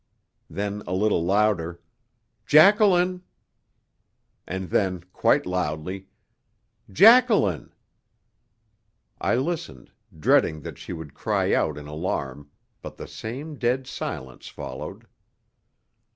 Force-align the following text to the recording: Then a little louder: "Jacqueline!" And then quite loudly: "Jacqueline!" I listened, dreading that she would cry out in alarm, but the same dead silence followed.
Then 0.49 0.81
a 0.87 0.93
little 0.95 1.23
louder: 1.23 1.79
"Jacqueline!" 2.47 3.21
And 4.47 4.71
then 4.71 5.03
quite 5.13 5.45
loudly: 5.45 6.07
"Jacqueline!" 6.91 7.71
I 9.19 9.35
listened, 9.35 9.91
dreading 10.17 10.61
that 10.61 10.79
she 10.79 10.91
would 10.91 11.13
cry 11.13 11.53
out 11.53 11.77
in 11.77 11.85
alarm, 11.85 12.49
but 12.81 12.97
the 12.97 13.07
same 13.07 13.59
dead 13.59 13.85
silence 13.85 14.47
followed. 14.47 15.05